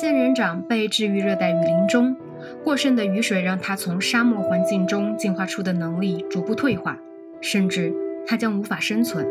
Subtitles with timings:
[0.00, 2.16] 仙人掌被置于热带雨林中，
[2.64, 6.96] 过剩的雨水让它从沙漠环境中进化出的能力逐步退化，
[7.42, 7.92] 甚至
[8.26, 9.28] 它将无法生存。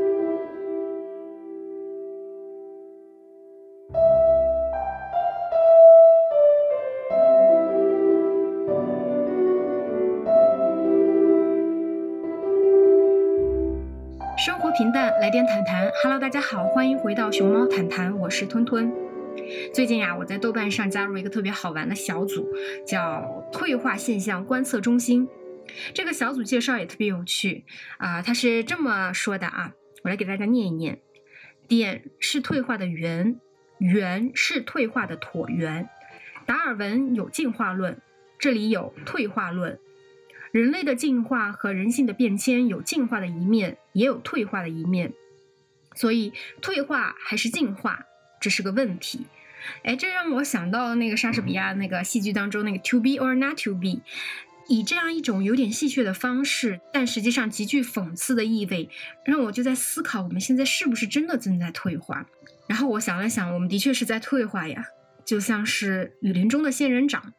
[14.38, 15.92] 生活平淡，来点谈谈。
[16.04, 19.09] Hello，大家好，欢迎回到熊猫谈谈，我是吞吞。
[19.74, 22.50] 最近呀，我在豆瓣上加入一个特别好玩的小组，
[22.86, 25.28] 叫“退化现象观测中心”。
[25.94, 27.66] 这个小组介绍也特别有趣
[27.98, 31.00] 啊，他是这么说的啊，我来给大家念一念：
[31.68, 33.40] 点是退化的圆，
[33.78, 35.88] 圆是退化的椭圆。
[36.46, 38.02] 达尔文有进化论，
[38.40, 39.80] 这里有退化论。
[40.52, 45.14] 人类的进化和人性的变迁有进化的一面，也有退化的一面，
[45.94, 48.06] 所以退化还是进化，
[48.42, 49.28] 这是个问题。
[49.84, 54.02] 哎，这让我想到了那个莎士比亚那个戏剧当中那个 “to be or not to be”，
[54.68, 58.90] 以这样一种有点戏谑的方式，但实际上极具讽刺的意味，
[59.26, 62.26] 让我就在思考，我们现在是不是真的正在退化？
[62.68, 64.86] 然后我想了想，我们的确是在退化呀，
[65.26, 67.34] 就像是雨林中的仙人掌。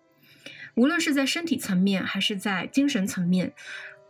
[0.75, 3.53] 无论是在身体层面还是在精神层面，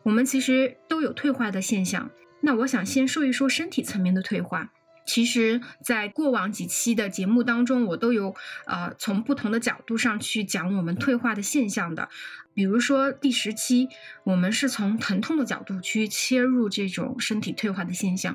[0.04, 2.10] 我们其实都有退化的现象。
[2.42, 4.72] 那我想先说一说身体层面的退化。
[5.06, 8.34] 其实，在过往几期的节目当中，我都有
[8.66, 12.08] 呃从不同的角度上去讲我们退化的现象的。
[12.54, 13.88] 比如说第十期，
[14.24, 18.34] 我们是从疼痛的角度去切入这种身体退化的现象；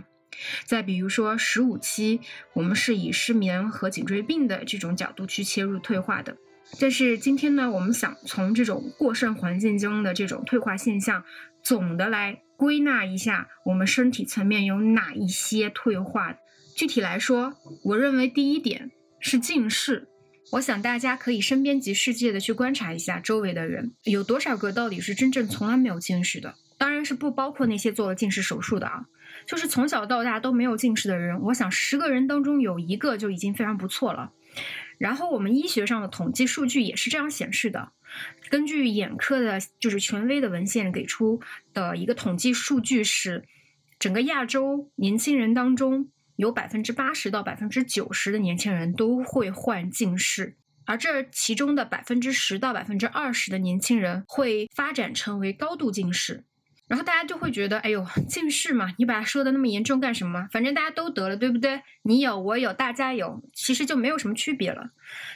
[0.66, 2.19] 再比如说十五期，
[2.53, 6.38] 我们是以失眠和颈椎病的这种角度去切入退化的。
[6.79, 11.23] 但是今天呢，我们想从这种过剩环境中的这种退化现象，
[11.61, 16.35] 总的来归纳一下，我们身体层面有哪一些退化。
[16.75, 18.91] 具体来说，我认为第一点
[19.22, 20.09] 是近视。
[20.51, 26.55] 我想大家可以身边及世界的去观察一下周围的人，有多少个到底是真正从来没有近视的？
[26.77, 29.05] 当然是不包括那些做了近视手术的啊，
[29.47, 34.33] 就是从小到大都没有近视的人，我想十个人当中有一个就已经非常不错了。
[34.97, 37.94] 然后我们医学上的统计数据也是这样显示的，
[38.50, 41.39] 根据眼科的，就是权威的文献给出
[41.73, 43.45] 的一个统计数据是，
[43.97, 56.44] 整个亚洲年轻人当中有百分之八十到百分之九十的年轻人都会患近视，而这其中的百分之十到百分之二十的年轻人会发展成为高度近视。
[56.88, 60.47] 然后大家就会觉得，哎呦，近视嘛，你把它说的那么严重干什么？
[60.51, 61.81] 反正大家都得了，对不对？
[62.03, 64.91] 你有，我有，大家有，其实就没有什么区别了。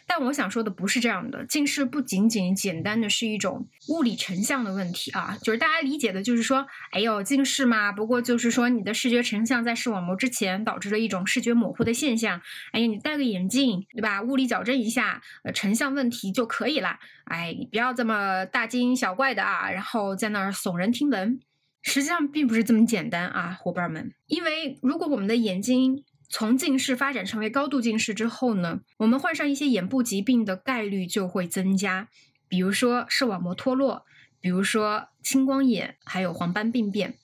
[0.07, 12.41] 但我想说的不是这样的，近视不仅仅简单的是一种物理成像的问题啊，就是大家理解的，就是说，哎呦，近视嘛，不过就是说你的视觉成像在视网膜之前导致了一种视觉模糊的现象。
[12.71, 14.21] 哎呀，你戴个眼镜，对吧？
[14.21, 16.99] 物理矫正一下，呃，成像问题就可以了。
[17.25, 21.39] 哎，你不要这么大惊小怪的啊，然后在那儿耸人听闻。
[21.81, 24.13] 实际上并不是这么简单啊，伙伴们。
[24.27, 32.07] 因为如果我们的眼睛从近视发展成为高度近视之后呢，我们患上一些眼部疾病的概率就会增加，
[32.47, 34.05] 比如说视网膜脱落，
[34.39, 37.15] 比如说青光眼，还有黄斑病变。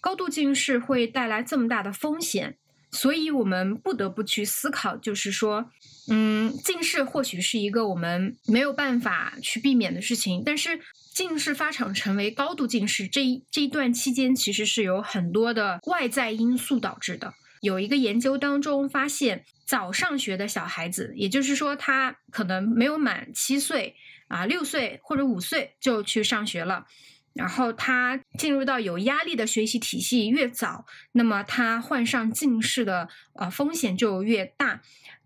[0.00, 2.56] 高度近视会带来这么大的风险，
[2.90, 5.70] 所以我们不得不去思考，就是说，
[6.08, 10.80] 嗯，近视或许是一个我们没有办法去避免的事情，但是。
[11.12, 17.34] 近视发展成为高度近视这一这一段期间，其实是有很多的外在因素导致的。
[17.62, 23.94] 有一个研究当中发现，早上学的小孩子，也就是说他可能没有满七岁
[24.26, 26.86] 啊，六岁或者五岁就去上学了，
[27.34, 34.82] 然后他进入到有压力的学习体系越早，那么他患上近视的呃风险就越大。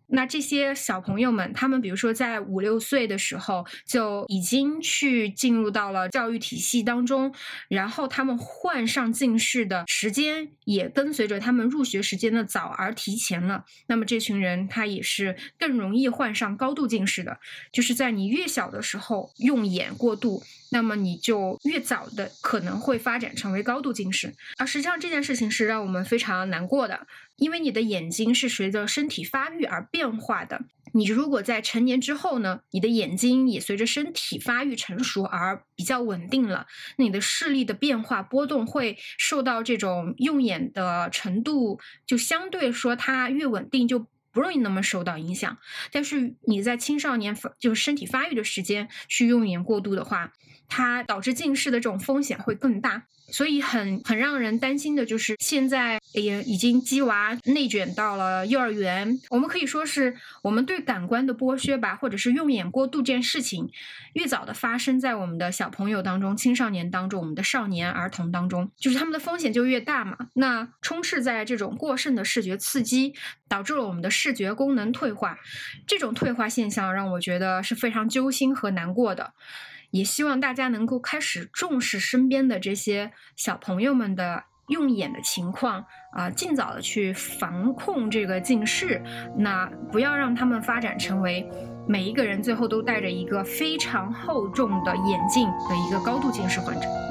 [0.09, 7.35] 那这些小朋友们，他们比如说在五六岁的时候就已经去进入到了教育体系当中，
[7.69, 13.65] 然后他们患上近视的时间也跟随着他们入学时间的早而提前了。
[13.89, 17.39] 那么这群人他也是更容易患上高度近视的，
[17.73, 20.43] 就是在你越小的时候用眼过度。
[20.77, 27.07] 那么你就越早的可能会发展成为高度近视，而实际上这件事情是让我们非常难过的，
[27.37, 30.61] 因为你的眼睛是随着身体发育而变化的。
[30.93, 36.67] 你如果在成年之后呢，你的眼睛也随着身体发育成熟而比较稳定了，
[36.99, 44.07] 那你的视力的变化波动会受到这种用眼的程度，就相对说它越稳定就。
[44.33, 45.57] 不容易那么受到影响，
[45.91, 50.35] 但是你在青少年发就是身体发育的时间去用眼过度的话，
[50.69, 53.05] 它导致近视的这种风险会更大。
[53.29, 59.21] 所以很很让人担心的就是，现在也已经鸡娃内卷到了幼儿园。
[59.31, 63.69] 我们可以说是我们对感官的剥削吧，或者是用眼过度这件事情，
[64.13, 70.17] 越早的发生在我们的小朋友当中、青少年当中、我们的少年儿童当中，就是他们的风险就越大嘛。
[70.35, 73.13] 那充斥在这种过剩的视觉刺激，
[73.49, 75.37] 导致了我们的视觉功能退化。
[75.85, 79.33] 这种退化现象让我觉得是非常揪心和难过的。
[79.97, 89.03] 也希望大家能够开始重视身边的这些小朋友们的用眼的情况啊，尽早的去防控这个近视，
[89.39, 91.49] 那不要让他们发展成为
[91.89, 97.06] 每一个人最后都戴着一个非常厚重的眼镜的一个高度近视患者。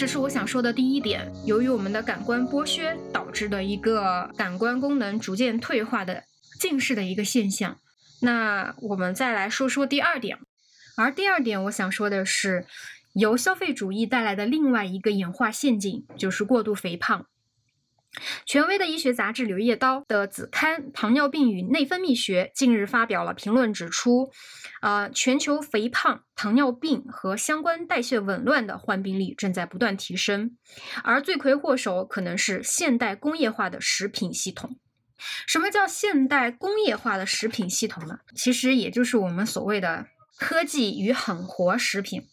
[0.00, 6.24] 这是我想说的第一点，由于我们的感官剥削导致的一个感官功能逐渐退化的
[6.58, 7.76] 近视的一个现象。
[8.22, 10.38] 那我们再来说说第二点，
[10.96, 12.64] 而第二点我想说的是，
[13.12, 17.26] 由消费主义带来的另外一个演化陷阱就是过度肥胖。
[18.44, 24.32] 权威的医学杂志《柳叶刀》的子刊《糖尿病与内分泌学》近日发表了评论，指出，
[24.82, 30.56] 呃，全球肥胖、糖尿病和相关代谢紊乱的患病率正在不断提升，
[31.04, 34.76] 而罪魁祸首可能是现代工业化的食品系统。
[35.46, 38.20] 什么叫现代工业化的食品系统呢？
[38.34, 42.26] 其实也就是我们所谓的科技与狠活食品。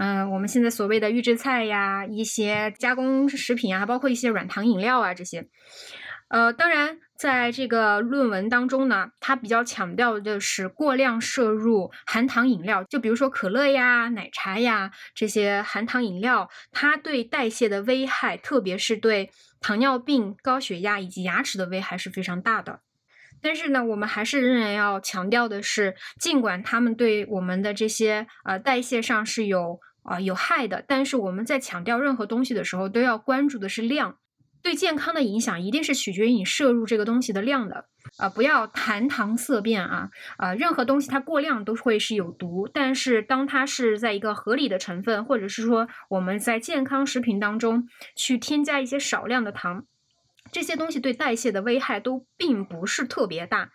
[0.00, 5.48] 嗯，我们现在所谓的预制菜呀，一些加工食品啊，包括一些软糖饮料啊这些，
[6.28, 22.82] 呃，当然，在这个论文当中呢，它比较强调的是过量摄入含糖饮料，就比如说可乐呀、奶茶呀这些含糖饮料，它对代谢的危害，特别是对糖尿病、高血压以及牙齿的危害是非常大的。
[23.40, 29.80] 但是呢，我们还是仍然要强调的是，尽管他们对我们的这些呃代谢上是有。
[30.08, 30.84] 啊，有害的。
[30.86, 34.16] 但是我们在强调任何东西的时候，都要关注的是量。
[34.60, 37.86] 对健康的影响一定是取决于你摄入这个东西的量的。
[38.16, 40.10] 啊，不要谈糖色变啊！
[40.36, 42.68] 啊，任何东西它过量都会是有毒。
[42.72, 49.84] 但是当它是在一个合理的成分，或者是说我们在健康食品当中去添加一些少量的糖，
[50.50, 53.70] 这些东西对代谢的危害都并不是特别大。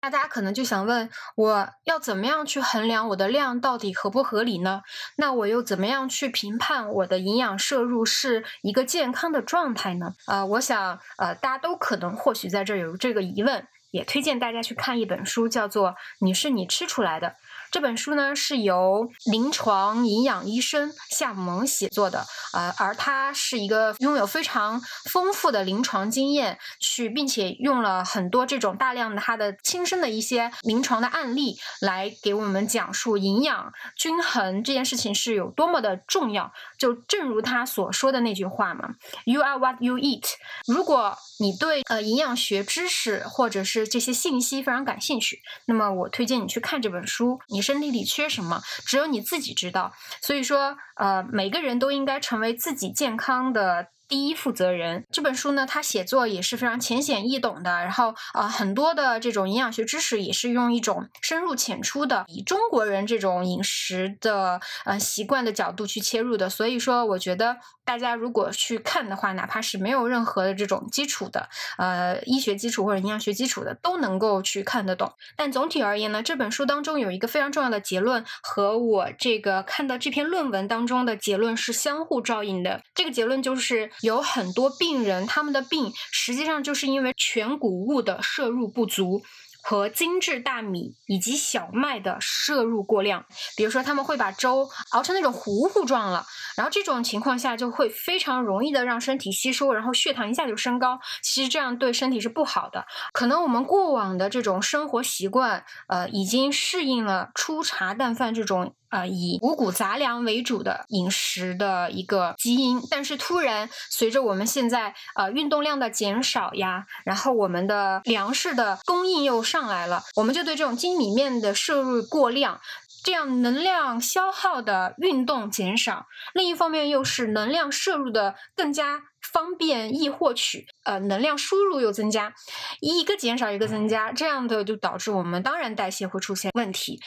[0.00, 4.82] 大家可能就想问，我要怎么样去衡量我的量到底合不合理呢？
[5.16, 10.12] 那我又怎么样去评判我的营养摄入是一个健康的状态呢？
[10.28, 15.90] 呃，我想，呃，大家都可能或许在这有这个疑问，也推荐大家去看一本书，叫做
[16.20, 17.28] 《你是你吃出来的》。
[17.70, 22.24] 这本书呢是由临床营养医生夏萌写作的，
[22.54, 24.80] 呃，而他是一个拥有非常
[25.10, 36.52] 丰富的临床经验，去并且用了很多这种大量的他的亲身的一些临床的案例来给我们讲述营养均衡这件事情是有多么的重要。
[36.78, 38.94] 就正如他所说的那句话嘛
[39.24, 40.24] ，“You are what you eat。”
[40.66, 47.38] 如果你对呃营养学知识或者是这些信息非常感兴趣，那么我推荐你去看这本书。
[47.58, 49.92] 你身体里缺什么，只有你自己知道。
[50.22, 53.88] 所以说，呃，每个人都应该成为自己健康的。
[54.08, 66.48] 第一负责人这本书呢，他写作也是非常浅显易懂的，然后啊，很多的这种营养学知识也是用一种深入浅出的，以中国人这种饮食的呃习惯的角度去切入的。
[66.48, 75.10] 所以说，我觉得大家如果去看的话，哪怕是没有任何的这种基础的呃医学基础或者营养学基础的，都能够去看得懂。
[75.36, 82.82] 但总体而言呢，这本书当中有一个非常重要的结论，和我这个看到这篇论文当中的结论是相互照应的。
[82.94, 83.90] 这个结论就是。
[84.02, 89.22] 有很多病人，他们的病实际上就是因为全谷物的摄入不足
[89.62, 93.24] 和精致大米以及小麦的摄入过量。
[93.56, 96.24] 比如说，他们会把粥熬成那种糊糊状了，
[96.56, 100.98] 然后这种情况下就会非常容易的让身体吸收，然后血糖一下就升高。
[101.22, 102.86] 其实这样对身体是不好的。
[103.12, 108.74] 可能我们过往的这种生活习惯，呃，已经适应了粗茶淡饭这种。
[108.88, 122.60] 啊，以五谷杂粮为主的饮食的一个基因，但是突然随着我们现在呃运动量的减少呀，然后我们的粮食的供应又上来了，我们就对这种精米面的摄入过量，
[123.04, 129.02] 这样能量消耗的运动减少，另一方面又是能量摄入的更加。
[129.20, 132.32] 方便易获取，呃能量输入又增加，
[132.80, 136.98] 一个减少一个增加，这样的就导致我们当然代谢会出现问题。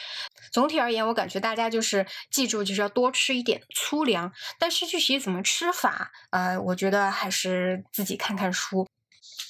[0.52, 8.84] 总体而言，我感觉大家就是记住就是要多吃一点粗粮，但是具体怎么吃法，呃，我觉得还是自己看看书。《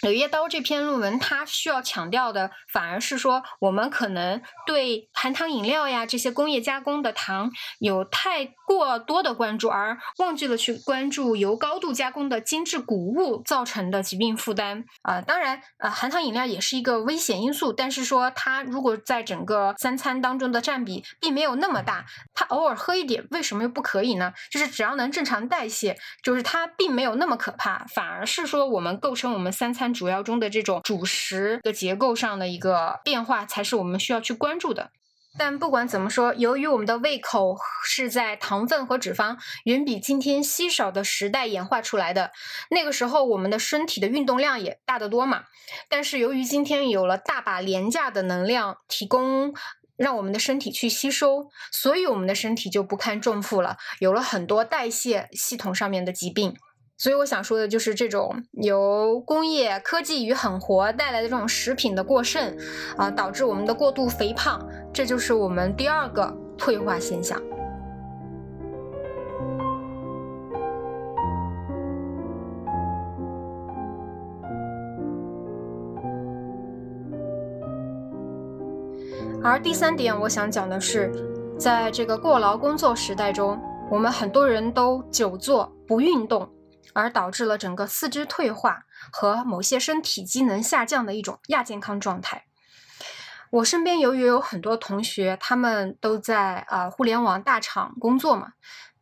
[0.03, 15.21] 柳叶刀》这篇论文，它需要强调的反而是说，我们可能对含糖饮料呀这些工业加工的糖有太过多的关注，而忘记了去关注由高度加工的精致谷物造成的疾病负担啊。
[15.21, 22.05] 当然，呃，含糖饮料也是一个危险因素，但是说它如果在整个三餐当中的占比并没有那么大，
[22.35, 24.33] 它偶尔喝一点，为什么又不可以呢？
[24.51, 29.92] 就是只要能正常代谢，就是它并没有那么可怕，反而是说我们构成我们三餐。
[29.93, 34.91] 主要中的这种主食的结构上的一个变化，才是我们需要去关注的。
[35.39, 42.33] 但不管怎么说，由于我们的胃口是在糖分和脂肪远比今天稀少的时代演化出来的，
[42.69, 45.45] 那个时候我们的身体的运动量也大得多嘛。
[45.89, 49.55] 但是由于今天有了大把廉价的能量提供，
[49.97, 56.55] 让我们的身体去吸收，所以我们的身体就不堪重负了，有了很多代谢系统上面的疾病。
[57.03, 62.57] 所以我想说的就是这种由工业科技与狠活带来的这种食品的过剩，
[62.97, 67.43] 啊，导致我们的过度肥胖，这就是我们第二个退化现象。
[79.43, 81.11] 而第三点，我想讲的是，
[81.59, 86.49] 在这个过劳工作时代中，我们很多人都久坐不运动。
[86.95, 92.45] 而导致了整个四肢退化和某些身体机能下降的一种亚健康状态。
[93.51, 98.53] 我身边由于有很多同学，他们都在啊互联网大厂工作嘛，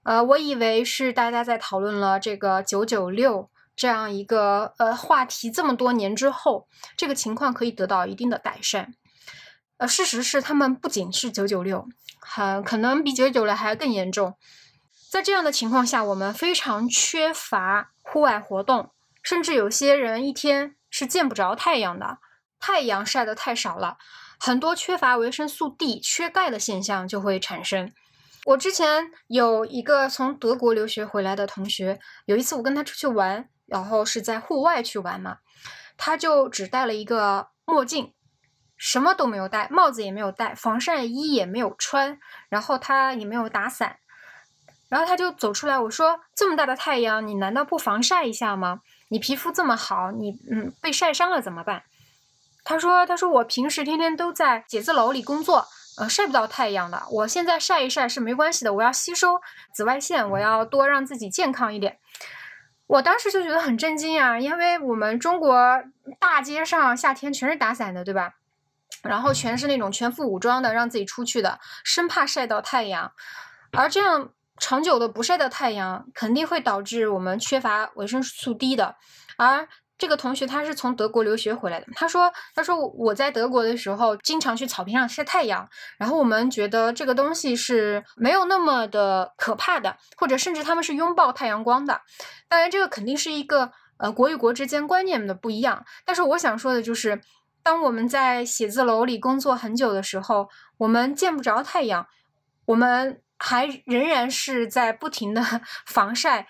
[0.02, 6.66] 呃，我以为是大家在讨论了这个九九六这样一个呃话题，这么多年之后，
[6.97, 8.92] 这个情况可以得到一定的改善。
[9.76, 11.87] 呃，事实是他们不仅是九九六，
[12.18, 14.37] 很可能比九九六还要更严重。
[15.11, 18.93] 在这样的情况下，我们非常缺乏户外活动，
[19.25, 22.19] 甚至有些人一天是见不着太阳的，
[22.61, 23.99] 太阳晒得太少了，
[24.38, 27.93] 很多缺乏维生素 D、缺钙的现象就会产生。
[28.45, 35.38] 我之前有一个从德国留学回来的同学，有一次我跟他出去玩，然后是在户外去玩嘛，
[35.97, 38.14] 他就只戴了一个墨镜，
[38.76, 43.99] 什么都没有戴，帽子也没有戴，防晒衣也没有穿，然后他也没有打伞。
[44.90, 48.80] 然后他就走出来，我说：“这么大的太阳，你难道不防晒一下吗？
[49.09, 51.85] 你皮肤这么好，你嗯被晒伤了怎么办？”
[52.64, 57.04] 他说：“他说我平时天天都在写字楼里工作，呃晒不到太阳的。
[57.12, 59.40] 我现在晒一晒是没关系的，我要吸收
[59.73, 61.99] 紫外线，我要多让自己健康一点。”
[62.88, 65.56] 我当时就觉得很震惊啊，因为我们中国
[66.18, 68.35] 大街上夏天全是打伞的，对吧？
[69.04, 73.12] 然后全是那种全副武装的让自己出去的，生怕晒到太阳，
[73.70, 74.30] 而这样。
[74.61, 78.95] 长久的不晒的太阳肯定会导致我们缺乏维生素 D 的，
[79.37, 79.67] 而
[79.99, 92.00] 这个同学他是从德国留学回来的，他说他说我在德国的时候经常去草坪上晒太阳，然后我们觉得这个东西是没有那么的可怕的，或者甚至他们是拥抱太阳光的。
[92.49, 97.21] 当然这个肯定是一个呃国与国之间观念的不一样，但是我想说的就是，
[97.62, 100.49] 当我们在写字楼里工作很久的时候，
[100.79, 102.07] 我们见不着太阳，
[102.67, 103.21] 我们。
[103.42, 105.42] 还仍然是在不停的
[105.88, 106.47] 防晒，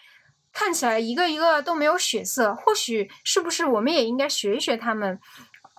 [0.53, 2.53] 看起来一个一个都没有血色。
[2.53, 5.21] 或许是不是我们也应该学一学他们，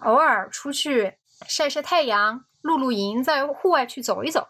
[0.05, 4.47] 偶尔出去晒晒太阳、露露营，在户外去走一走。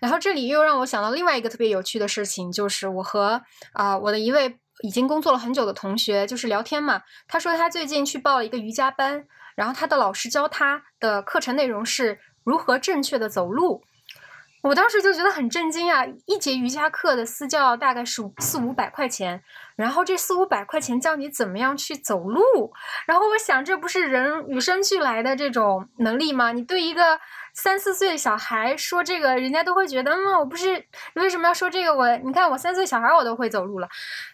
[0.00, 3.40] 然后这里又让我想到另外一个特别有趣的事情，就是我和
[3.72, 9.24] 啊我的一位已经工作了很久的同学就是聊天嘛，他说他最近去报了一个瑜伽班，
[9.54, 13.84] 然后他的老师教他的课程内容是如何正确的走路。
[14.66, 16.04] 我当时就觉得很震惊啊！
[16.26, 19.40] 一节瑜伽课的私教大概是四五百块钱，
[19.76, 22.72] 然后这四五百块钱教你怎么样去走路，
[23.06, 26.50] 然后我想这不是人与生俱来的这种能力吗？
[26.50, 27.20] 你对一个
[27.54, 31.94] 三四岁的小孩说这个，人家都会觉得，嗯，我不是为什么要说这个？
[31.94, 33.88] 我你看我三岁小孩我都会走路了，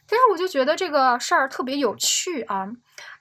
[0.08, 2.66] 但是我就觉得这个事儿特别有趣啊。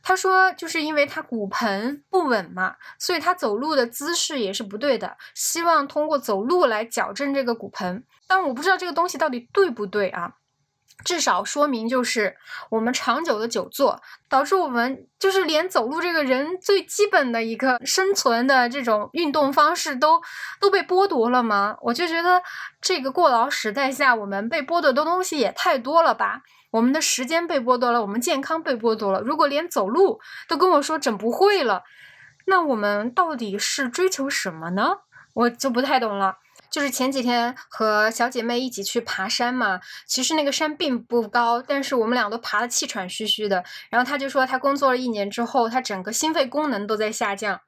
[0.03, 5.17] 他说，就是因为他骨盆不稳嘛，所以他走路的姿势也是不对的。
[5.35, 10.33] 希望通过走路来矫正这个骨盆，但我不知道这个东西到底对不对啊。
[11.03, 12.37] 至少说明就是
[12.69, 20.21] 我们长久的久坐，导致我们就是连走路这个人最基本的一个生存的这种运动方式都
[20.59, 21.75] 都被剥夺了吗？
[21.81, 22.43] 我就觉得
[22.79, 26.43] 这个过劳时代下，我们被剥夺的东西也太多了吧。
[26.71, 29.21] 我们的时间被剥夺了，我们健康被剥夺了。
[29.21, 31.83] 如果连走路都跟我说整不会了，
[32.47, 34.99] 那我们到底是追求什么呢？
[35.33, 36.37] 我就不太懂了。
[36.69, 43.63] 就是前几天和小姐妹一起去爬山嘛，其实那个山并不高，但是我们俩都爬得气喘吁吁的。
[43.89, 47.59] 然后她就说，她工作了一年之后，她整个心肺功能都在下降，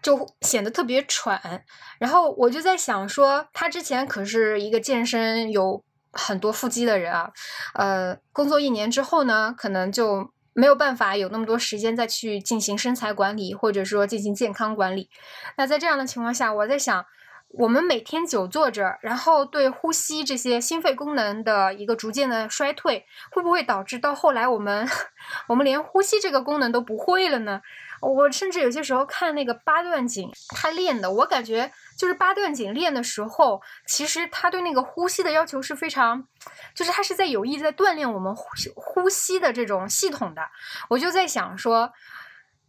[0.00, 1.64] 就显得特别喘。
[1.98, 5.82] 然后我就在想说，她之前可是一个健身有
[6.16, 7.30] 很多腹肌的人啊，
[7.74, 15.08] 呃，工作一年之后呢，可能就没有办法有那么多时间再去进行身材管理，或者说进行健康管理。
[15.56, 17.04] 那在这样的情况下，我在想。
[17.50, 24.86] 我们每天久坐着，然后对呼吸这些心肺功能的一个逐渐的衰退，会不会导致到后来我们
[25.48, 27.62] 我们连呼吸这个功能都不会了呢？
[28.02, 36.28] 我甚至有些时候看那个八段锦，他练的，我感觉就是八段锦练的时候，其实他对那个呼吸的要求是非常，
[36.74, 40.42] 就是他是在有意在锻炼我们呼吸呼吸的这种系统的。
[40.90, 41.92] 我就在想说，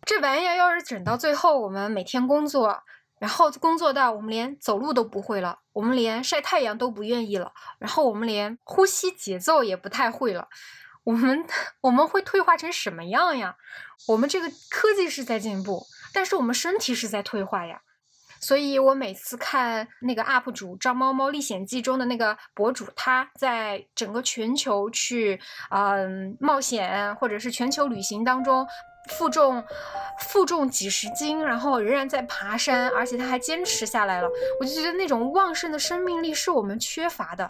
[0.06, 2.84] 这玩意儿要是整到最后，我们每天工作。
[3.20, 10.50] 然后工作到我们连走路都不会了，我们连晒太阳都不愿意了，然后我们连呼吸节奏也不太会了，
[11.04, 11.44] 我们
[11.82, 13.56] 我们会退化成什么样呀？
[14.10, 17.82] 我们这个科技是在进步，但是我们身体是在退化呀。
[18.40, 25.40] 所以我每次看那个 UP 主《张猫猫历险记》中的那个博主，他在整个全球去
[25.70, 28.68] 嗯冒险或者是全球旅行当中。
[29.10, 29.64] 负重，
[30.20, 34.28] 负重几十斤，然后仍然在爬山，而且他还坚持下来了。
[34.60, 37.50] 我就觉得那种旺盛的生命力是我们缺乏的。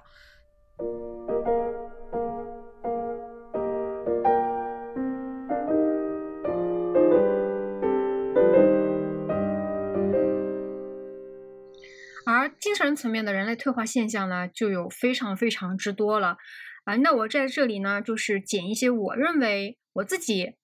[12.97, 16.35] 层面的人类退化现象呢，就有非常非常之多了。
[16.83, 20.55] 啊，那我在这里呢，就是捡一些我认为我自己。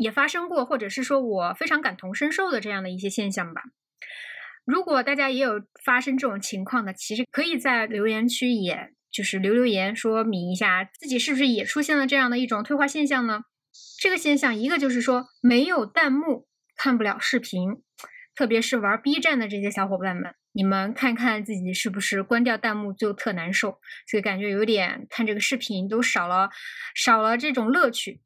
[0.00, 3.62] 也发生过，或者是说我非常感同身受的这样的一些现象吧。
[4.64, 13.40] 如果大家也有发生这种情况的，其实可以在留言区，也就是留留言说明一下自己是不是也出现了这样的一种退化现象呢？
[14.00, 17.82] 这个现象，一个就是说没有弹幕看不了视频，
[18.36, 23.78] 特别是玩 B 站的这些小伙伴们，你们看看自己是不是关掉弹幕就特难受，
[24.10, 26.50] 所以感觉有点看这个视频都少了
[26.96, 28.20] 少了这种乐趣。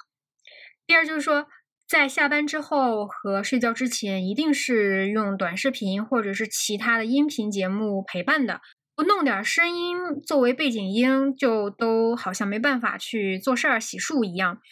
[0.87, 1.47] 第二就是说。
[1.89, 8.63] 在下班之后和睡觉之前，一定是用短视频或者是其他的音频节目陪伴的。
[8.97, 14.63] 不弄点声音作为背景音，就都好像没办法去做事儿、洗漱一样。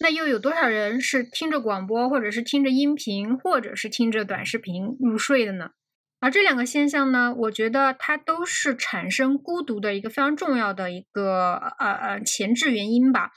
[0.00, 5.72] 那又有多少人是听着广播，或者是听着音频，或者是听着短视频入睡的呢？
[6.20, 13.30] 而这两个现象呢，我觉得它都是产生孤独的一个非常重要的一个呃呃前置原因吧。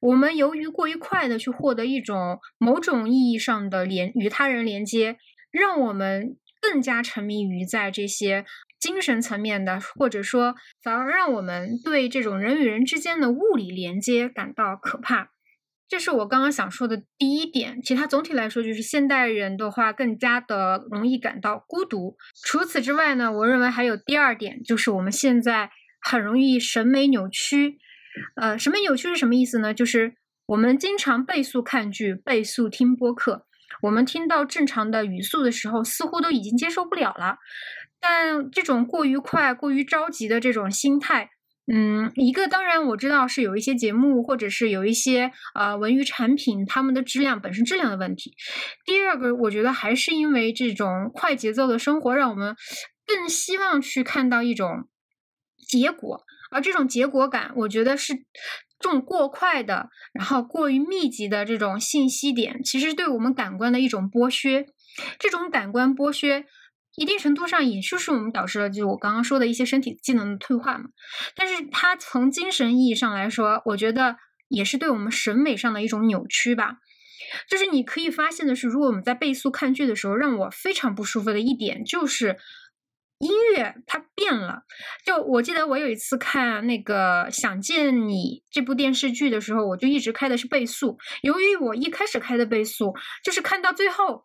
[0.00, 5.18] 我们由于过于快的去获得一种某种意义上的连与他人连接，
[5.50, 8.46] 让我们更加沉迷于在这些
[8.80, 15.33] 精神层面的，或者说反而让我们对这种人与人之间的物理连接感到可怕。
[15.88, 17.80] 这是我刚刚想说的第一点。
[17.82, 22.16] 其他总体来说，就是现代人的话更加的容易感到孤独。
[22.44, 25.70] 除此之外呢，我认为还有第二点，就是我们现在
[26.00, 27.78] 很容易审美扭曲。
[28.40, 29.74] 呃，审美扭曲是什么意思呢？
[29.74, 30.14] 就是
[30.46, 33.46] 我们经常倍速看剧、倍速听播客，
[33.82, 37.38] 我们听到正常的语速的时候，似乎都已经接受不了了。
[38.00, 41.30] 但这种过于快、过于着急的这种心态，
[41.66, 48.34] 嗯，一个当然我知道是有一些节目或者是有一些呃文娱产品，他们的质量本身质量的问题。
[48.84, 52.54] 第二个，我觉得还是因为这种快节奏的生活，让我们
[53.06, 54.88] 更希望去看到一种
[55.66, 56.24] 结果。
[56.50, 58.14] 而这种结果感，我觉得是
[58.78, 64.66] 这种过快的，然后过于密集的这种信息点，其实对我们感官的一种剥削。
[65.18, 66.44] 这种感官剥削，
[66.96, 70.84] 一定程度上也就是我们导致了，就是我刚刚说的一些身体机能的退化嘛。
[71.34, 74.16] 但是它从精神意义上来说，我觉得
[74.48, 76.78] 也是对我们审美上的一种扭曲吧。
[77.48, 82.36] 就是你可以发现的是，如果我们在倍速看剧的时候，让我非常不舒服的一点就是。
[83.20, 84.64] 音乐它变了，
[85.06, 88.16] 就我记得我有一次看那个《想见你》
[88.50, 90.98] 这部电视剧的时候，我就一直开的是倍速。
[91.22, 94.22] 由于我一开始开的倍速，就是看到最后，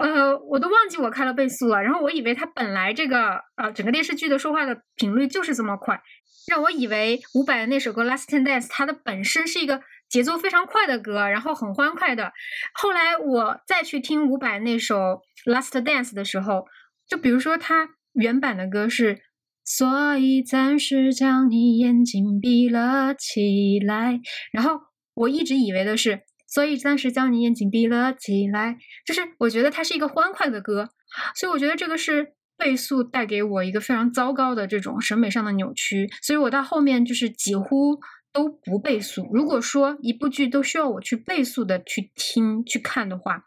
[0.00, 1.82] 呃，我都忘记我开了倍速了。
[1.82, 6.00] 然后我以为它本来这个呃整个电视剧的说话的频率就是这么快，
[6.48, 12.32] 让我以为伍佰的那首歌《Last Dance》它的本身是一个节奏非常快的歌，然后很欢快的。
[12.74, 14.96] 后来我再去听伍佰那首
[15.46, 16.66] 《Last Dance》的时候，
[17.08, 17.90] 就比如说他。
[18.12, 19.20] 原版的歌是
[19.64, 24.18] 所以暂时将你眼睛闭了起来。
[24.50, 24.80] 然后
[25.14, 30.90] 我一直以为的是，所以暂时将你眼睛闭了起来，就是我觉得它是一个欢快的歌，
[31.34, 38.00] 所以我觉得这个是倍速带给我一个非常糟糕的这种审美上的扭曲，所以我到后面就是几乎。
[38.32, 39.28] 都不倍速。
[39.32, 43.42] 如果说一部剧都需要我去倍速的去听去看的话，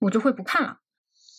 [0.00, 0.78] 我就会不看了。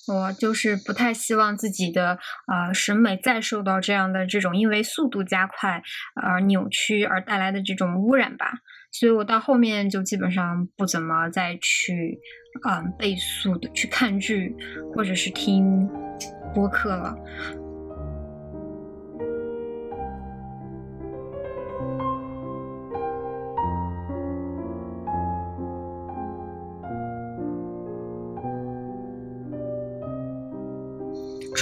[0.07, 5.81] 我就是不太希望自己的呃审美再受到这样的这种因为速度加快
[6.13, 8.59] 而扭曲而带来的这种污染吧。
[8.91, 12.19] 所以我到后面就基本上不怎么再去
[12.67, 14.55] 嗯倍速的去看剧
[14.93, 15.87] 或者是听
[16.53, 17.15] 播客了。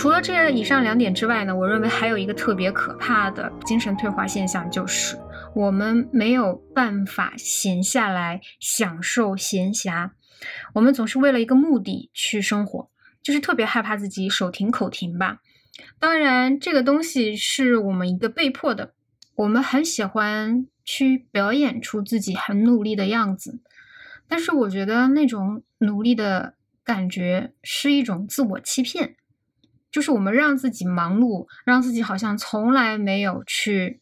[0.08, 5.18] 除了这以上两点之外呢，我认为还有一个特别可怕的精神退化现象，就是
[5.54, 10.12] 我们没有办法闲下来享受闲暇。
[10.74, 12.90] 我们总是为了一个目的去生活，
[13.22, 15.40] 就是特别害怕自己手停口停吧。
[16.00, 18.94] 当然，这个东西是我们一个被迫的。
[19.36, 23.60] 我们很喜欢去表演出自己很努力的样子，
[24.30, 26.54] 但是我觉得那种努力的
[26.86, 29.18] 感觉是一种自我欺骗。
[29.92, 34.00] 就是我们让自己忙碌，让自己好像从来没有去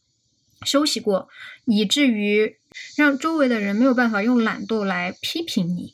[0.63, 1.30] 休息过，
[1.65, 2.58] 以至于
[2.98, 5.93] 让周围的人没有办法用懒惰来批评你。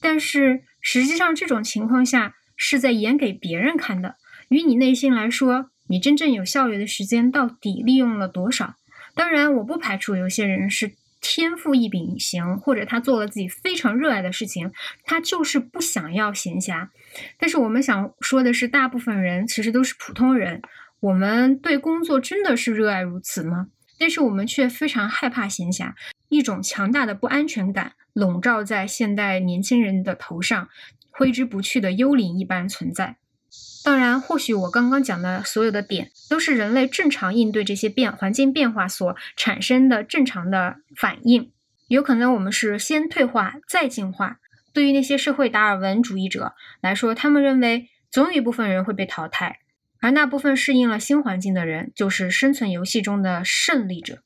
[0.00, 4.16] 但是实际上，这种情况下是在演给别人看的。
[4.48, 8.76] 于你内心来说，你真正有效率的时间到底利用了多少？
[9.14, 10.92] 当然，我不排除有些人是。
[11.26, 14.70] 天赋异禀型，或者他做了自己非常热爱的事情，
[15.04, 16.90] 他就是不想要闲暇。
[17.38, 20.60] 但是我们想说的是，大部分人其实都是普通人。
[21.00, 23.68] 我们对工作真的是热爱如此吗？
[23.98, 25.94] 但是我们却非常害怕闲暇，
[26.28, 30.68] 一种强大的不安全感笼罩在现代年轻人的头上，
[31.10, 33.16] 挥之不去的幽灵一般存在。
[33.84, 41.52] 当然，或许我刚刚讲的所有的点，都是人类正常应对这些变环境变化所产生的正常的反应。
[41.88, 44.38] 有可能我们是先退化再进化。
[44.72, 49.58] 对于那些社会达尔文主义者来说，他们认为总有一部分人会被淘汰，
[50.00, 54.20] 而那部分适应了新环境的人，就是生存游戏中的胜利者。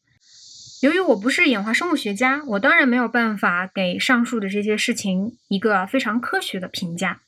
[0.81, 7.23] 由于我不是演化生物学家，我当然没有办法给上述的这些事情一个非常科学的评价。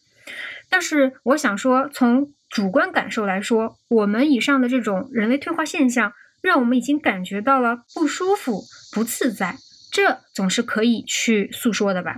[0.71, 9.57] 但是我想说，从主观感受来说，我们以上的这种人类退化现象，让我们已经感觉到了不舒服、不自在，
[9.93, 12.17] 这总是可以去诉说的吧。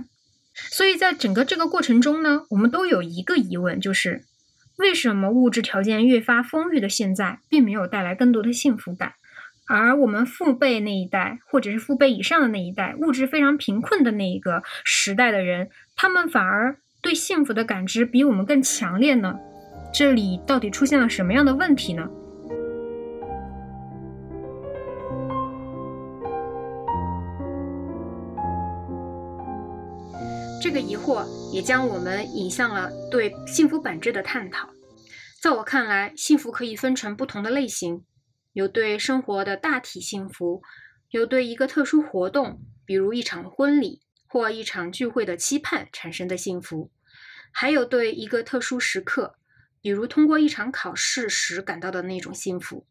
[0.53, 4.23] 所以在整个这个过程中呢，我们都有一个疑问，就是
[4.77, 9.13] 为什么物质条件越发丰裕的现在，并没有带来更多的幸福感，
[9.67, 16.77] 而我们父辈那一代，或者是父辈以上的那一代，物质非常贫困的那一个时代的人，他们反而。
[17.03, 19.37] 对幸福的感知比我们更强烈呢？
[19.93, 22.09] 这里到底出现了什么样的问题呢？
[30.61, 34.69] 这个疑惑也将我们引向了对幸福本质的探讨。
[35.41, 38.05] 在我看来，幸福可以分成不同的类型：
[38.53, 40.61] 有对生活的大体幸福，
[41.09, 43.99] 有对一个特殊活动，比如一场婚礼。
[44.33, 46.89] 或一场聚会的期盼产生的幸福，
[47.51, 49.35] 还有对一个特殊时刻，
[49.79, 52.87] 比如通过一场考试时感到的那种幸福。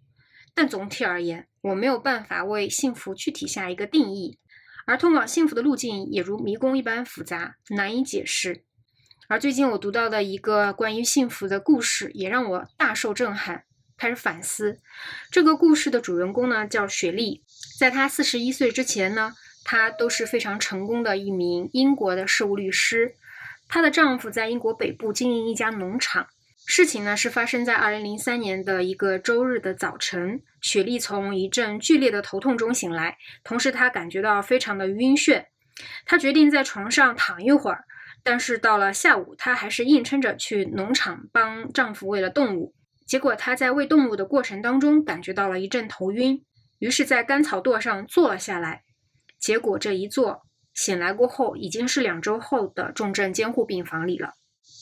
[0.54, 4.38] 但总体而言，我没有办法为幸福具体下一个定义，
[4.86, 8.62] 而通往幸福的路径也如迷宫一般复杂，难以解释。
[9.26, 13.64] 而最近我读到的一个关于幸福的故事，也让我大受震撼，
[13.96, 14.78] 开始反思。
[15.32, 17.42] 这个故事的主人公呢，叫雪莉，
[17.80, 19.34] 在她四十一岁之前呢。
[19.64, 23.14] 她都是非常成功的一名英国的事务律师。
[23.68, 26.26] 她的丈夫在英国北部经营一家农场。
[26.64, 30.40] 事情呢是发生在二零零三年的一个周日的早晨。
[30.60, 35.46] 雪莉从一阵剧烈的头痛中醒来，同时她感觉到非常的晕眩。
[36.06, 37.84] 她决定在床上躺一会儿，
[38.22, 42.74] 但是到了下午，她还是硬撑着去农场帮丈夫喂了动物。
[43.04, 46.44] 结果她在喂动物的过程当中感觉到了一阵头晕，
[46.78, 48.82] 于是，在干草垛上坐了下来。
[49.42, 54.34] 结果这一坐，醒来过后已经是两周后的重症监护病房里了。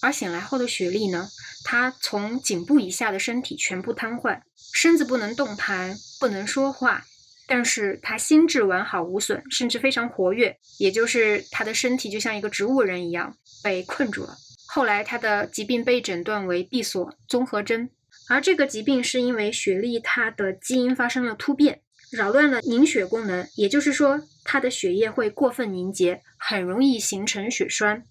[0.02, 1.28] 而醒来后的雪莉呢，
[1.64, 4.42] 她从颈部以下的身体全部瘫痪，
[4.74, 7.04] 身子不能动弹，不能说话，
[7.46, 14.36] 但是她心智完好无损，甚至非常活跃，也就是她的身体就像一个植物人一样被困住了。
[14.68, 17.88] 后来她的疾病被诊断为闭锁综合征。
[18.28, 28.04] 而这个疾病是因为雪莉她的基因发生了突变，扰乱了凝血功能，也就是说，它的血液会过分凝结，很容易形成血栓。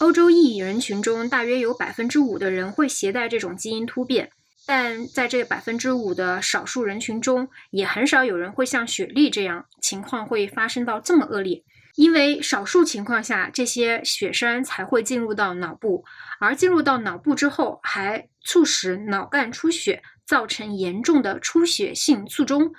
[0.00, 4.30] 欧洲裔人群中，大约有百分之五的人会携带这种基因突变，
[4.66, 11.62] 但在这百分之五的少数人群中，也很少有人会像雪莉这样情况会发生到这么恶劣。
[11.94, 16.04] 因为少数情况下，这些血栓才会进入到脑部，
[16.40, 22.72] 而进入到脑部之后，还促使脑干出血，造成严重的出血性卒中。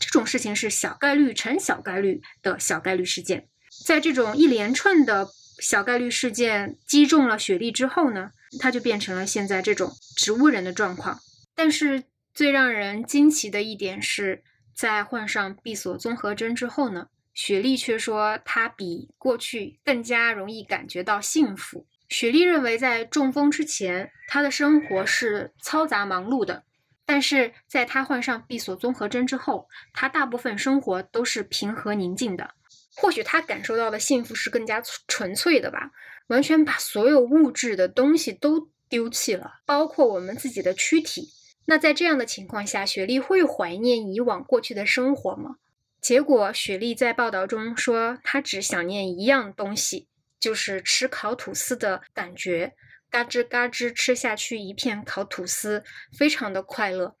[0.00, 3.48] 这种事情是小概率乘小概率的小概率事件。
[3.84, 5.28] 在这种一连串的
[5.60, 11.18] 小概率事件击中了雪莉之后呢，它就变成了现在这种植物人的状况。
[11.54, 14.42] 但是最让人惊奇的一点是，
[14.74, 17.08] 在患上闭锁综合征之后呢？
[17.34, 21.86] 雪莉却说，她比过去更加容易感觉到幸福。
[22.10, 26.64] 雪莉认为，在中风之前，她的生活是嘈杂忙碌的；
[27.12, 32.54] 但是在他患上闭锁综合征之后，他大部分生活都是平和宁静的。
[32.96, 35.90] 或许他感受到的幸福是更加纯粹的吧，
[36.28, 41.28] 完全把所有物质的东西都丢弃了，包括我们自己的躯体。
[41.66, 45.56] 那在这样的情况下，雪莉会怀念以往过去的生活吗？
[46.00, 50.08] 结果，雪莉在报道中说，她只想念一样东西，
[50.40, 52.72] 就是吃烤吐司的感觉，
[53.12, 55.84] 嘎吱嘎吱吃下去一片烤吐司，
[56.18, 57.14] 非常的快乐。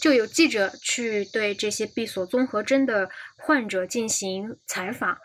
[0.00, 3.08] 就有记者去对这些闭锁综合征的
[3.38, 5.16] 患者进行采访，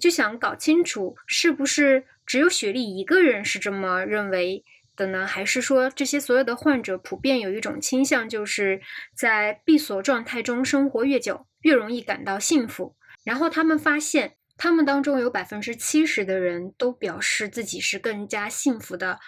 [0.00, 4.64] 就想搞清楚是不是只有雪莉一个人是这么认为
[4.96, 5.26] 的呢？
[5.26, 8.80] 还是说这些所有的患者普遍有一种倾向，就是
[9.14, 11.46] 在闭锁状态中生活越久？
[11.60, 12.96] 越容易感到幸福。
[13.24, 19.18] 然后他们发现，他们当中有百分之七十的人都表示自己是更加幸福的，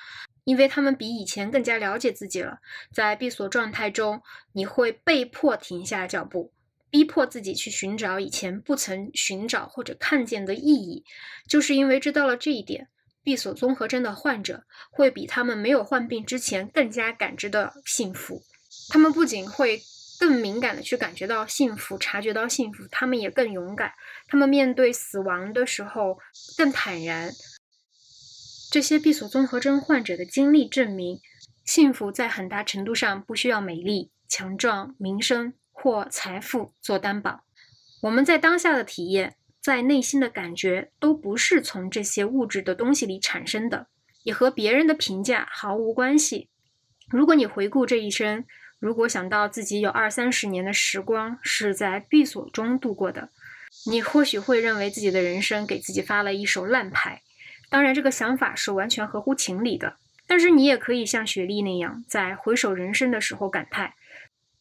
[0.48, 2.60] 因为他们比以前更加了解自己了。
[2.90, 6.50] 在闭锁状态中，你会被迫停下脚步，
[6.88, 11.04] 逼迫自己去寻找以前不曾寻找或者看见的意义。
[11.46, 12.88] 就是因为知道了这一点，
[13.22, 18.42] 闭锁综合征的患者会比他们没有患病之前更加感知到幸福。
[18.88, 19.82] 他们不仅会。
[20.20, 23.92] 更敏感的去感觉到幸福，察觉到幸福，他们也更勇敢。
[24.26, 26.18] 他们面对死亡的时候
[26.56, 27.30] 更坦然。
[28.70, 31.20] 这些闭锁综合征患者的经历证明，
[31.64, 37.44] 幸福在很大程度上不需要美丽、强壮、名声或财富做担保。
[38.02, 43.86] 我们在当下的体验，在内心的感觉，都不是从这些物质的东西里产生的，
[44.22, 46.50] 也和别人的评价毫无关系。
[47.08, 48.44] 如果你回顾这一生，
[48.78, 53.30] 如果想到自己有二三十年的时光是在闭锁中度过的，
[53.90, 57.22] 你或许会认为自己的人生给自己发了一手烂牌。
[57.70, 59.96] 当然，这个想法是完全合乎情理的。
[60.26, 63.94] 但是，你也可以像雪莉那样，在回首人生的时候感叹：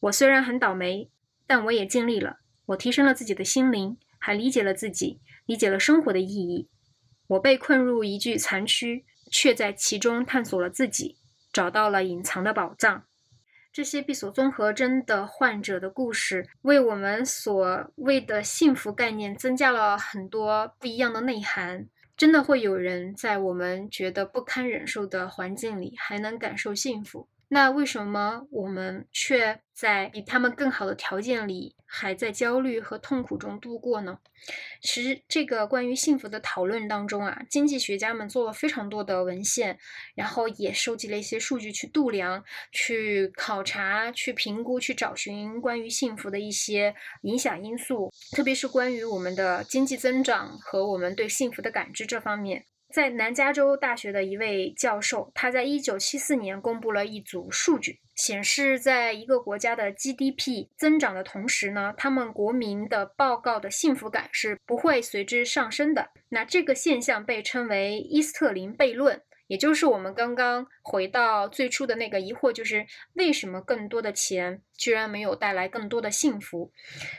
[0.00, 1.10] 我虽然很倒霉，
[1.46, 2.38] 但我也尽力了。
[2.66, 6.68] 我提升了自己的心灵，还理解了自己，理解了生活的意义。
[7.28, 11.16] 我被困入一具残躯，却在其中探索了自己，
[11.52, 13.04] 找到了隐藏的宝藏。
[13.70, 21.86] 这些闭锁综合征的患者的故事，为我们所谓的幸福概念增加了很多不一样的内涵。
[22.18, 27.28] 真的会有人在我们觉得不堪忍受的环境里，还能感受幸福？
[27.50, 34.18] 那为什么我们却在比他们更好的条件里，还在焦虑和痛苦中度过呢？
[34.82, 39.78] 其实，这个关于幸福的讨论当中啊，经济学家们做了非常多的文献，
[40.14, 52.66] 然后也收集了一些数据去度量、去考察、去评估、去找寻关于幸福的一些影响因素，特别是关于我们的经济增长和我们对幸福的感知这方面。
[52.92, 66.10] 在南加州大学的一位教授，他在一九七四年公布了一组数据，显示在一个国家的 GDP 增长的同时呢，他们国民的报告的幸福感是不会随之上升的。
[66.30, 69.22] 那这个现象被称为伊斯特林悖论。
[69.48, 76.70] 也就是我们刚刚回到最初的那个疑惑，就是为什么更多的钱居然没有带来更多的幸福？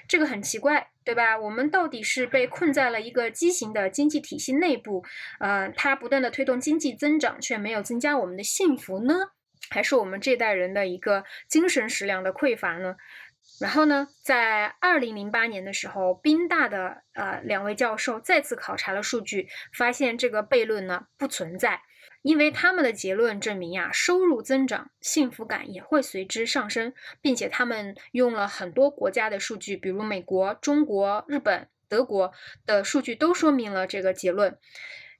[0.07, 1.37] 这个很奇怪，对吧？
[1.37, 5.03] 我们到底是被困在了一个畸形的经济体系内部，
[5.39, 9.31] 呃，它不断的推动经济增长，却没有增加我们的幸福呢？
[9.69, 12.95] 还是我们这代人的一个精神食粮的匮乏呢？
[13.59, 21.81] 然后呢，在二零零八年的时候，宾大的呃两位教授再次考察了数据，发现这个悖论呢不存在。
[22.21, 32.33] 因为他们的结论证明呀，收入增长，幸福感也会随之上升，并且他们用了很多国家的数据，比如美国、中国、日本、德国
[32.65, 34.57] 的数据都说明了这个结论，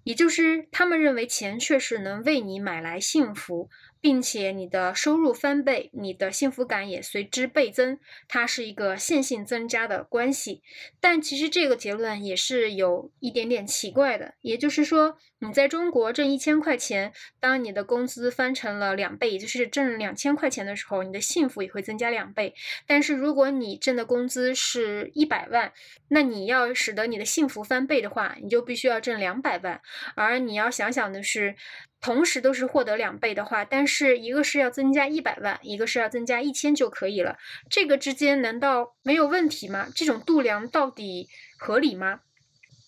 [0.03, 3.69] 也就是他们认为钱确实能为你买来幸福，
[4.01, 10.62] 并且你的收入翻倍，你的幸福感也随之倍增，它是一个线性增加的关系。
[11.01, 22.53] 但其实这个结论也是有一点点奇怪的，也就是说，你在中国挣一千块钱，当你的工资翻成了两倍，也就是挣两千块钱的时候，你的幸福也会增加两倍。
[22.88, 25.73] 但是如果你挣的工资是一百万，
[26.07, 29.81] 那你要使得你的幸福翻倍的话，你就必须要挣两百万。
[30.15, 31.55] 而你要想想的是。
[32.01, 37.38] 同时都是获得两倍的话，但是一个是要增加一百万，一个是要增加一千就可以了。
[37.69, 39.88] 这个之间难道没有问题吗？
[39.93, 42.21] 这种度量到底合理吗？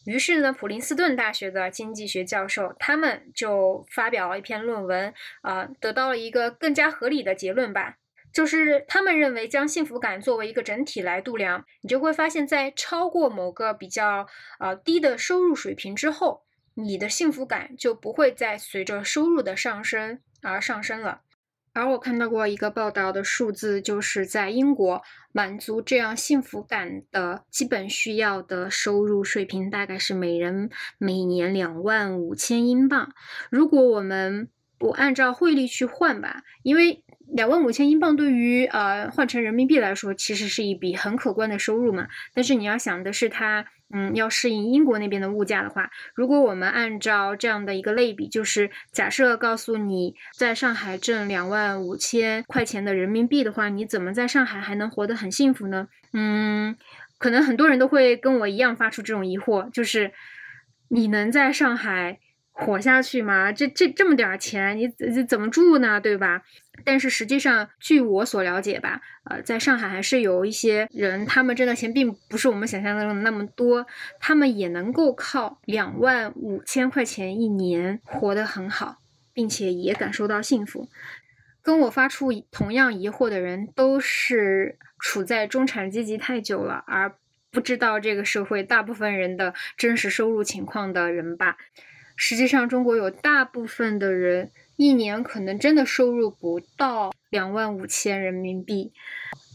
[0.06, 7.97] 于是呢，普林斯顿大学的经济学教授他们就发表了一篇论文，啊，得到了一个更加合理的结论吧，
[8.34, 14.26] 就是他们认为将幸福感作为一个整体来度量，你就会发现在超过某个比较
[14.60, 16.43] 呃低的收入水平之后。
[16.73, 21.21] 你的幸福感就不会再随着收入的上升而上升了。
[21.73, 33.13] 而我看到过一个报道的数字，就是在英国满足这样幸福感的基本需要的收入水平大概是每人每年两万五千英镑。
[33.49, 42.10] 如果我们不按照汇率去换吧，因为两万五千英镑对于呃换成人民币来说，其实是一笔很可观的收入嘛。
[42.34, 43.67] 但是你要想的是它。
[43.93, 55.88] 嗯，要适应英国那边的物价的话，如果我们按照这样的一个类比，就是假设告诉你在上海挣两万五千块钱的人民币的话，你怎么在上海还能活得很幸福呢？
[56.13, 56.77] 嗯，
[57.17, 60.13] 可能很多人都会跟我一样发出这种疑惑，就是
[60.88, 62.20] 你能在上海？
[62.52, 63.52] 活下去吗？
[63.52, 66.00] 这这这么点钱，你怎怎么住呢？
[66.00, 66.44] 对吧？
[66.84, 73.86] 但是实际上，据我所了解吧，呃，在上海还是有一些人，他们挣的钱并不是我们想象的那么多，
[74.20, 78.98] 他们也能够靠两万五千块钱一年活得很好，
[79.34, 80.90] 并且也感受到幸福。
[81.64, 87.16] 跟我发出同样疑惑的人，都是处在中产阶级太久了，而
[87.52, 91.58] 不知道这个社会大部分人的真实收入情况的人吧。
[92.23, 98.93] 实际上，中国有大部分的人一年可能真的收入不到两万五千人民币。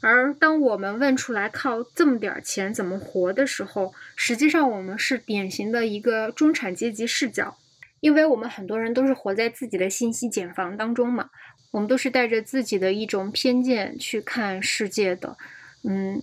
[0.03, 7.57] 而当我们问出来靠这么点钱怎么活的时候，实际上我们是典型的一个中产阶级视角，
[8.01, 11.31] 因为我们很多人都是活在自己的信息茧房当中嘛，
[11.71, 15.37] 我们都是带着自己的一种偏见去看世界的，
[15.85, 16.21] 嗯。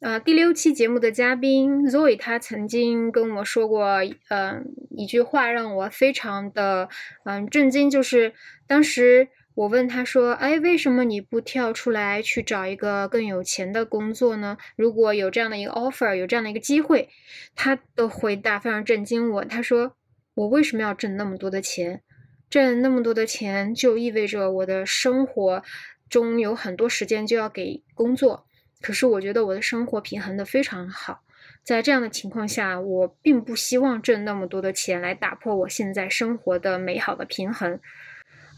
[0.00, 3.84] 呃，第六期节目的嘉宾 Zoe，他曾经跟我说过，
[4.30, 4.64] 嗯，
[4.96, 6.88] 一句话让我非常的
[7.24, 8.32] 嗯震惊，就是
[8.66, 14.56] 当时我问他说，哎，为什么你不跳出来去找一个更有钱的工作呢？
[14.74, 17.10] 如果有这样的一个 offer，有这样的一个机会，
[17.54, 19.44] 他的回答非常震惊我。
[19.44, 19.96] 他说，
[20.32, 22.00] 我为什么要挣那么多的钱？
[22.48, 25.62] 挣那么多的钱就意味着我的生活
[26.08, 28.46] 中有很多时间就要给工作。
[28.80, 31.22] 可是我觉得我的生活平衡的非常好，
[31.62, 37.78] 在这样的情况下，我并不希望挣那么多的钱来打破我现在生活的美好的平衡。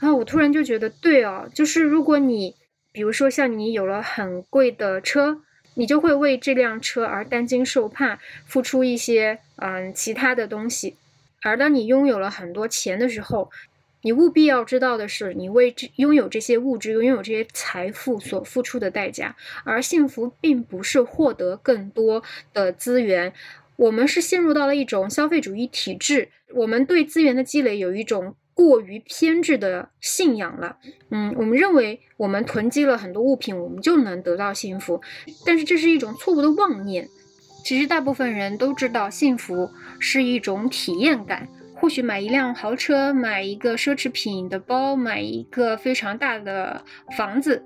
[0.00, 2.54] 啊，我突然就觉得，对哦，就是如果你，
[2.92, 5.42] 比如说像你有了很贵的车，
[5.74, 10.96] 你就会为这辆车而担惊受怕，付出一些嗯其他的东西，
[11.42, 13.50] 而当你拥有了很多钱的时候。
[14.02, 19.34] 你务必要知道的是，你为这拥有这些物质、拥有这些财富所付出的代价。
[19.64, 23.32] 而幸福并不是获得更多的资源，
[23.76, 26.28] 我们是陷入到了一种消费主义体制。
[26.54, 30.76] 我们对资源的积累有一种过于偏执的信仰了。
[31.10, 35.00] 嗯，我们认为我们囤积了很多物品，我们就能得到幸福，
[35.46, 37.08] 但是这是一种错误的妄念。
[37.64, 41.48] 其实大部分人都知道，幸福是一种体验感。
[41.82, 46.80] 或许买一辆豪车，买一个奢侈品的包，买一个非常大的
[47.16, 47.60] 房子，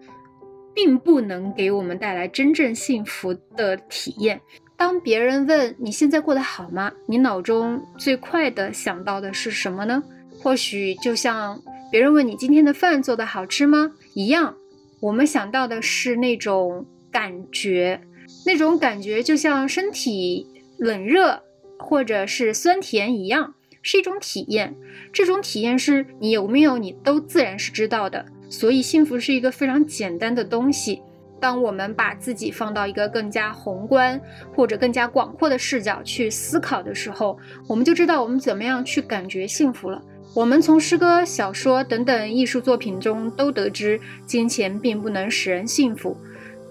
[0.74, 4.40] 并不能给我们带来真正幸福的体验。
[4.74, 6.90] 当别人问你现在过得好吗？
[7.07, 10.02] 你脑中最快的想到的是什么呢？
[10.42, 11.61] 或许就像
[11.92, 14.57] 别人问你今天的饭做的好吃吗一样，
[15.00, 18.00] 我们想到的是那种感觉，
[18.46, 20.46] 那种感觉就像身体
[20.79, 21.42] 冷热
[21.79, 23.52] 或者是酸甜一样。
[23.88, 24.75] 是一种体验，
[25.12, 28.27] 这种体验是你有没有，你都自然是知道的。
[28.51, 31.01] 所以，幸福是一个非常简单的东西。
[31.38, 34.20] 当我们把自己放到一个更加宏观
[34.57, 40.03] 或者更加广阔的视角去思考的时候，我们就知道我们怎么样去感觉幸福了。
[40.34, 46.16] 我们从诗歌、小说等等艺术作品中都得知，金钱并不能使人幸福，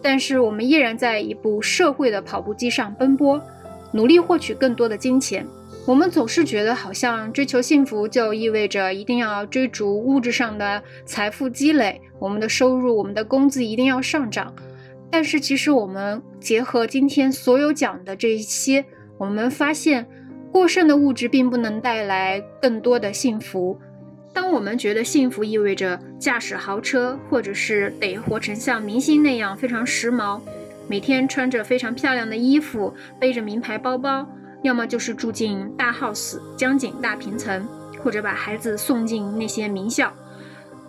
[0.01, 3.41] 但是我们依然在一部社会的跑步机上奔波，
[3.93, 5.47] 努力获取更多的金钱。
[5.87, 14.51] 我们总是觉得好像追求幸福就意味着一定要追逐物质上的财富积累，我们的收入、我们的工资一定要上涨。
[15.11, 18.83] 但是其实我们结合今天所有讲的这一些，
[19.19, 20.07] 我们发现
[20.51, 23.79] 过剩的物质并不能带来更多的幸福。
[24.33, 30.41] 当我们觉得幸福意味着驾驶豪车，或者是得活成像明星那样非常时髦，
[30.87, 34.27] 每天穿着非常漂亮的衣服，背着名牌包包。
[34.65, 37.67] 要么就是住进大 house、江景大平层，
[37.99, 40.11] 或者把孩子送进那些名校。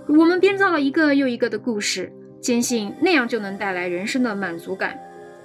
[0.09, 2.11] 我们编造了一个又一个的故事，
[2.41, 4.99] 坚信那样就能带来人生的满足感。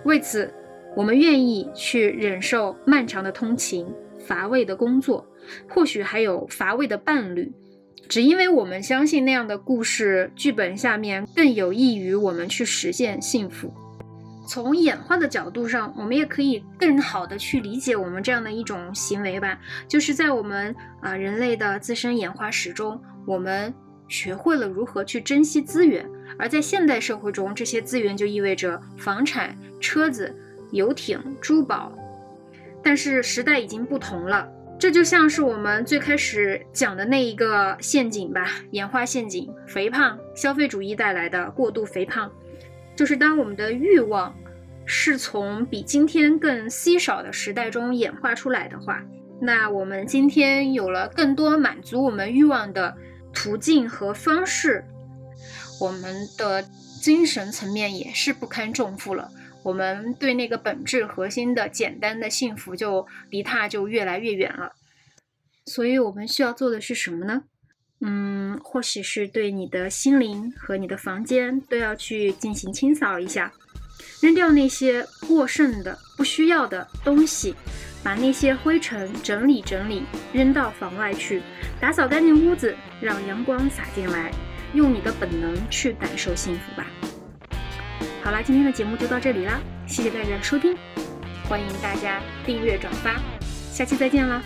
[0.06, 0.50] 为此，
[0.96, 3.86] 我们愿意去忍受漫长的通勤、
[4.18, 5.28] 乏味的工作，
[5.68, 7.52] 或许还有乏味的伴侣，
[8.08, 13.74] 只因为我们相信那样的故事剧本下面更有益于我们去实现幸福。
[14.52, 19.58] 从演化的角度上，我们也可以更好的去理解我们这样的一种行为吧。
[19.88, 23.74] 就是在我们啊人类的自身演化史中，我们
[24.10, 26.06] 学会了如何去珍惜资源，
[26.38, 30.36] 而在现代社会中，这些资源就意味着房产、车子、
[30.72, 31.90] 游艇、珠宝。
[32.84, 34.46] 但是时代已经不同了，
[34.78, 42.30] 这就像是我们最开始讲的那一个陷阱吧，演化陷阱，肥胖，消费主义带来的过度肥胖。
[42.94, 44.36] 就是当我们的欲望
[44.94, 49.02] 是从比今天更稀少的时代中演化出来的话，
[49.40, 52.98] 那我们今天有了更多满足我们欲望的
[53.34, 54.84] 途径和方式，
[55.80, 56.62] 我们的
[57.02, 59.32] 精神层面也是不堪重负了。
[59.64, 64.74] 我们对那个本质核心的简单的幸福就离它就越来越远了。
[65.68, 67.44] 所以我们需要做的是什么呢？
[68.02, 73.54] 嗯，或许是对你的心灵和你的房间都要去进行清扫一下，
[74.22, 77.56] 扔掉那些过剩的、不需要的东西，
[78.04, 81.42] 把那些灰尘整理整理，扔到房外去，
[81.80, 84.32] 打扫干净屋子，让阳光洒进来，
[84.74, 86.88] 用你的本能去感受幸福吧。
[88.24, 90.78] 好啦，今天的节目就到这里啦，谢谢大家的收听，
[91.50, 93.20] 欢迎大家订阅转发，
[93.72, 94.42] 下期再见啦。